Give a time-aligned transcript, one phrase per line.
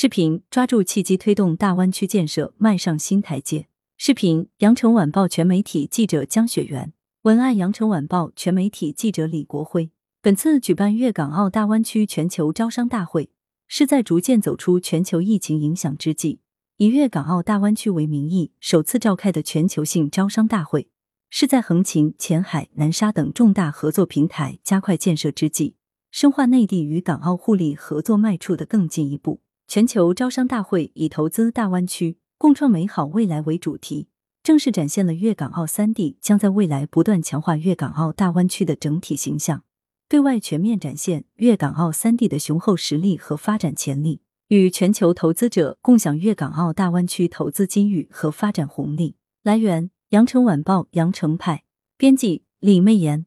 [0.00, 3.66] 视频抓住契机，推动大湾区建设迈上新台阶。
[3.98, 9.90] 视频：羊城晚报全媒体记者江雪媛，文案：羊城晚报全媒体记者李国辉。
[10.22, 13.28] 本次举办粤港澳大湾区全球招商大会，
[13.68, 16.40] 是在逐渐走出全球疫情影响之际，
[16.78, 20.88] 以粤港澳大湾区为名义首次召开的全球性招商大会，
[21.28, 25.76] 是在横琴、前海、南沙等重大合作平台加快建设之际。
[26.10, 29.42] 深化内地与港澳互利合作迈出的更进一步。
[29.70, 34.08] 全球招商大会以“投资大湾区，共创美好未来”为主题，
[34.42, 39.62] 正式展现了粤港澳三地将在未来不断强化粤港澳大湾区的整体形象，
[40.08, 49.14] 对外全面展现粤港澳三地的雄厚实力和发展潜力，与全球投资者共享粤港澳大湾区投资机遇和发展红利。
[49.44, 51.62] 来源：羊城晚报羊城派，
[51.96, 53.24] 编辑李媚妍。